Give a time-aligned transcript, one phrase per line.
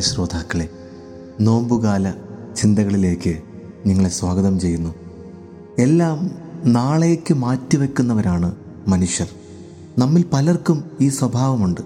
[0.00, 0.68] ശ്രോതാക്കളെ
[1.40, 2.14] നോമ്പുകാല
[2.56, 3.38] ചിന്തകളിലേക്ക്
[3.86, 4.94] നിങ്ങളെ സ്വാഗതം ചെയ്യുന്നു.
[5.78, 6.30] എല്ലാം
[6.64, 8.56] നാളേക്ക് മാറ്റിവെക്കുന്നവരാണ്
[8.88, 9.28] മനുഷ്യർ.
[9.98, 11.80] നമ്മിൽ പലർക്കും ഈ സ്വഭാവമുണ്ട്.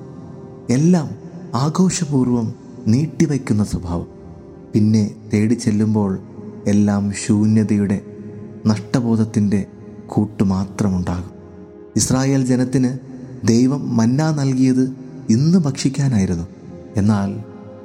[0.71, 1.11] എല്ലാം
[1.55, 2.55] ആഘോഷപൂർവം
[2.87, 4.07] നീട്ടിവെക്കുന്ന സ്വഭാവം.
[4.75, 6.19] പിന്നെ തേടി ചെല്ലുമ്പോൾ
[6.67, 8.01] എല്ലാം ശൂന്യതയുടെ
[8.67, 9.67] നഷ്ടബോധത്തിന്റെ
[10.07, 11.31] കൂട്ടുമാത്രമുണ്ടാകും
[11.97, 12.99] ഇസ്രായേൽ ജനത്തിന്
[13.47, 14.97] ദൈവം മന്ന നൽകിയത്
[15.31, 16.56] ഇന്ന് ഭക്ഷിക്കാനായിരുന്നു.
[16.97, 17.31] എന്നാൽ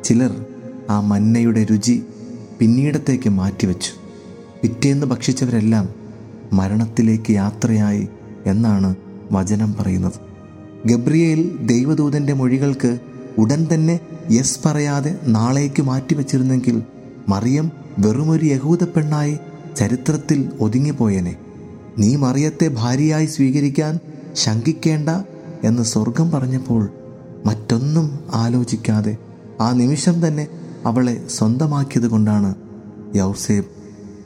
[0.04, 0.46] ചിലർ
[0.90, 2.04] ആ മന്നയുടെ രുചി
[2.60, 3.92] പിന്നീടത്തേക്ക് മാറ്റിവെച്ചു.
[4.62, 5.90] പിറ്റേന്ന് ഭക്ഷിച്ചവരെല്ലാം
[6.54, 8.08] മരണത്തിലേക്ക് യാത്രയായി
[8.46, 8.96] എന്നാണ്
[9.32, 10.20] വചനം പറയുന്നത്.
[10.86, 13.00] ഗബ്രിയേൽ ദൈവദൂതന്റെ മൊഴികൾക്ക്
[13.38, 14.00] ഉടൻ തന്നെ
[14.32, 16.84] യെസ് പറയാതെ നാളേക്ക് മാറ്റിവെച്ചിരുന്നെങ്കിൽ
[17.30, 19.38] മറിയം വെറുമൊരു യഹൂദ പെണ്ണായി
[19.78, 21.36] ചരിത്രത്തിൽ ഒതുങ്ങിപ്പോയനെ.
[21.98, 24.00] നീ മറിയത്തെ ഭാര്യയായി സ്വീകരിക്കാൻ
[24.34, 25.10] ശങ്കിക്കേണ്ട
[25.64, 26.90] എന്ന് സ്വർഗം പറഞ്ഞപ്പോൾ
[27.46, 29.18] മറ്റൊന്നും ആലോചിക്കാതെ
[29.62, 30.48] ആ നിമിഷം തന്നെ
[30.86, 32.56] അവളെ സ്വന്തമാക്കിയത് കൊണ്ടാണ്
[33.16, 33.66] യൗസേബ്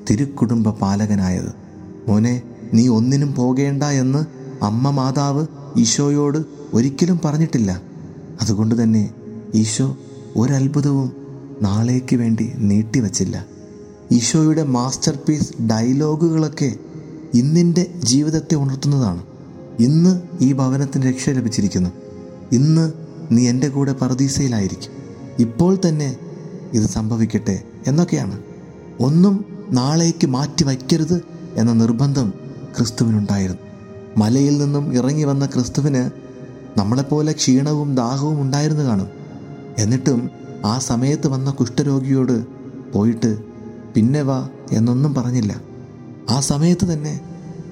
[0.10, 1.54] തിരുക്കുടുംബ പാലകനായത്.
[2.08, 2.42] മോനെ
[2.74, 4.26] നീ ഒന്നിനും പോകേണ്ട എന്ന്
[4.64, 5.46] അമ്മ മാതാവ്
[5.78, 6.38] ഈശോയോട്
[6.74, 7.82] ഒരിക്കലും പറഞ്ഞിട്ടില്ല.
[8.42, 9.10] അതുകൊണ്ട് തന്നെ
[9.56, 9.98] ഈശോ
[10.36, 11.12] ഒരത്ഭുതവും
[11.62, 13.46] നാളേക്ക് വേണ്ടി നീട്ടിവച്ചില്ല.
[14.12, 16.76] ഈശോയുടെ മാസ്റ്റർ പീസ് ഡയലോഗുകളൊക്കെ
[17.34, 19.24] ഇന്നിന്റെ ജീവിതത്തെ ഉണർത്തുന്നതാണ്.
[19.80, 21.90] ഇന്ന് ഈ ഭവനത്തിന് രക്ഷ ലഭിച്ചിരിക്കുന്നു.
[22.52, 24.92] ഇന്ന് നീ എന്റെ കൂടെ പറദീസയിലായിരിക്കും
[25.40, 26.18] ഇപ്പോൾ തന്നെ
[26.74, 28.40] ഇത് സംഭവിക്കട്ടെ എന്നൊക്കെയാണ്.
[29.00, 31.22] ഒന്നും നാളേക്ക് മാറ്റി വയ്ക്കരുത്
[31.56, 32.34] എന്ന നിർബന്ധം
[32.78, 33.62] ക്രിസ്തുവിനുണ്ടായിരുന്നു.
[34.18, 36.10] മലയിൽ നിന്നും ഇറങ്ങി വന്ന ക്രിസ്തുവിന്
[36.80, 39.08] നമ്മളെപ്പോലെ ക്ഷീണവും ദാഹവും ഉണ്ടായിരുന്നു കാണും.
[39.78, 40.30] എന്നിട്ടും
[40.66, 42.46] ആ സമയത്ത് വന്ന കുഷ്ഠരോഗിയോട്
[42.94, 43.38] പോയിട്ട്
[43.96, 45.62] പിന്നെ വാ എന്നൊന്നും പറഞ്ഞില്ല.
[46.30, 47.20] ആ സമയത്ത് തന്നെ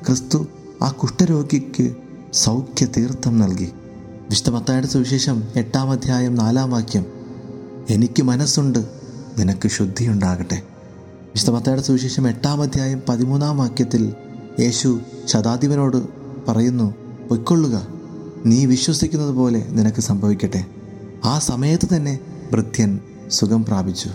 [0.08, 0.48] ക്രിസ്തു
[0.82, 1.96] ആ കുഷ്ഠരോഗിക്ക്
[2.34, 3.72] സൗഖ്യ തീർത്ഥം നൽകി.
[4.34, 7.06] വിശുദ്ധമത്തായുടെ സുവിശേഷം എട്ടാം അധ്യായം നാലാം വാക്യം.
[7.90, 8.80] എനിക്ക് മനസ്സുണ്ട്
[9.40, 10.62] നിനക്ക് ശുദ്ധി ഉണ്ടാകട്ടെ
[11.10, 14.14] വിശുദ്ധമത്തായുടെ സുവിശേഷം എട്ടാം അധ്യായം പതിമൂന്നാം വാക്യത്തിൽ
[14.60, 16.08] യേശു ശതാധിപനോട്
[16.48, 16.96] പറയുന്നു
[17.30, 17.88] പൊയ്ക്കൊള്ളുക
[18.46, 20.66] നീ വിശ്വസിക്കുന്നത് പോലെ നിനക്ക് സംഭവിക്കട്ടെ.
[21.26, 22.20] ആ സമയത്ത് തന്നെ
[22.52, 23.00] ഭൃത്യൻ
[23.32, 24.10] സുഖം പ്രാപിച്ചു.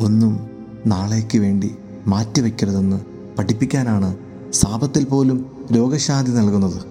[0.00, 0.50] ഒന്നും
[0.86, 1.74] നാളേക്ക് വേണ്ടി
[2.06, 3.00] മാറ്റിവെക്കരുതെന്ന്
[3.38, 4.16] പഠിപ്പിക്കാനാണ്
[4.52, 6.82] സാപത്തിൽ പോലും രോഗശാന്തി നൽകുന്നത്.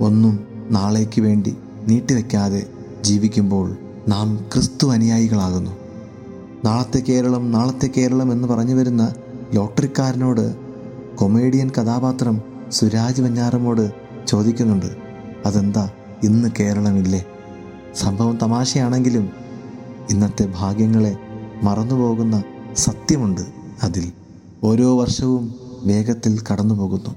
[0.00, 1.56] ഒന്നും നാളേക്ക് വേണ്ടി
[1.88, 2.66] നീട്ടിവെക്കാതെ
[3.00, 3.76] ജീവിക്കുമ്പോൾ
[4.08, 5.70] നാം ക്രിസ്തു അനുയായികളാകുന്നു.
[6.64, 9.14] നാളത്തെ കേരളം നാളത്തെ കേരളം എന്ന് പറഞ്ഞു വരുന്ന
[9.54, 10.56] ലോട്ടറിക്കാരനോട്
[11.16, 13.92] കൊമേഡിയൻ കഥാപാത്രം സുരാജ് വഞ്ഞാറമോട്
[14.26, 14.86] ചോദിക്കുന്നുണ്ട്
[15.46, 15.90] അതെന്താ?
[16.24, 17.24] ഇന്ന് കേരളമില്ലേ?
[17.94, 19.30] സംഭവം തമാശയാണെങ്കിലും
[20.10, 21.16] ഇന്നത്തെ ഭാഗ്യങ്ങളെ
[21.62, 22.42] മറന്നുപോകുന്ന
[22.76, 23.40] സത്യമുണ്ട്
[23.82, 24.12] അതിൽ.
[24.64, 27.14] ഓരോ വർഷവും വേഗത്തിൽ കടന്നുപോകുന്നു.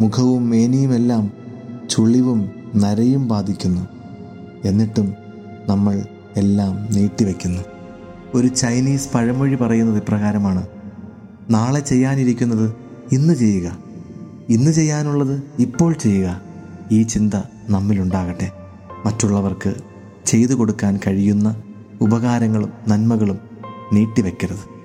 [0.00, 1.32] മുഖവും മേനിയുമെല്ലാം
[1.90, 3.95] ചുളിവും നരയും ബാധിക്കുന്നു.
[4.66, 5.14] എന്നിട്ടും
[5.68, 6.02] നമ്മൾ
[6.36, 7.62] എല്ലാം നീട്ടിവെക്കുന്നു.
[8.34, 10.66] ഒരു ചൈനീസ് പഴമൊഴി പറയുന്നത് ഇപ്രകാരമാണ്.
[11.50, 12.74] നാളെ ചെയ്യാനിരിക്കുന്നത്
[13.12, 13.78] ഇന്ന് ചെയ്യുക.
[14.48, 16.40] ഇന്ന് ചെയ്യാനുള്ളത് ഇപ്പോൾ ചെയ്യുക.
[16.92, 17.34] ഈ ചിന്ത
[17.68, 18.52] നമ്മിലുണ്ടാകട്ടെ.
[19.06, 19.74] മറ്റുള്ളവർക്ക്
[20.26, 21.62] ചെയ്തു കൊടുക്കാൻ കഴിയുന്ന
[22.00, 23.38] ഉപകാരങ്ങളും നന്മകളും
[23.92, 24.76] നീട്ടിവെക്കരുത്.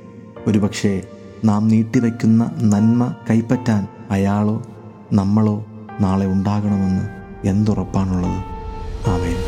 [0.48, 1.02] ഒരുപക്ഷേ
[1.46, 4.64] നാം നീട്ടിവെക്കുന്ന നന്മ കൈപ്പറ്റാൻ അയാളോ
[5.14, 5.66] നമ്മളോ
[6.02, 7.10] നാളെ ഉണ്ടാകണമെന്ന്
[7.48, 8.44] എന്തുറപ്പാണുള്ളത്.
[9.10, 9.41] ആമേൻ.